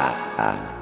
[0.00, 0.79] 啊啊。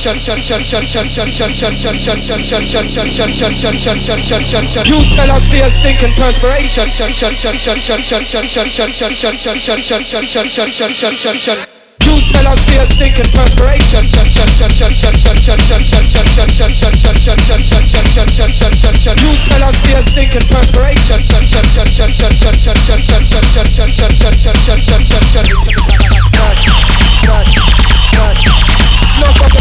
[0.00, 0.16] You
[5.04, 6.88] smell us feel stinking perspiration.
[12.02, 14.08] You smell us feel stinking perspiration.
[19.20, 21.20] You smell us feel stinking perspiration.
[29.20, 29.60] No fucking